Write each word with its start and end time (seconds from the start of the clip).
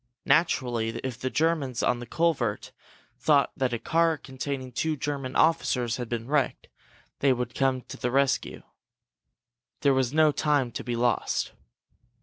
Naturally, 0.25 0.87
if 1.03 1.19
the 1.19 1.29
Germans 1.29 1.83
on 1.83 1.99
the 1.99 2.07
culvert 2.07 2.71
thought 3.19 3.51
that 3.55 3.71
a 3.71 3.77
car 3.77 4.17
containing 4.17 4.71
two 4.71 4.97
German 4.97 5.35
officers 5.35 5.97
had 5.97 6.09
been 6.09 6.25
wrecked, 6.25 6.69
they 7.19 7.31
would 7.31 7.53
come 7.53 7.81
to 7.81 7.97
the 7.97 8.09
rescue. 8.09 8.63
There 9.81 9.93
was 9.93 10.11
no 10.11 10.31
time 10.31 10.71
to 10.71 10.83
be 10.83 10.95
lost. 10.95 11.51